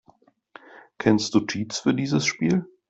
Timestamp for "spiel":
2.25-2.65